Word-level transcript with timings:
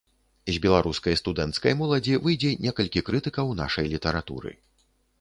З 0.53 0.53
беларускай 0.63 1.17
студэнцкай 1.21 1.77
моладзі 1.83 2.17
выйдзе 2.25 2.51
некалькі 2.65 3.07
крытыкаў 3.11 3.57
нашай 3.63 3.85
літаратуры. 3.97 4.61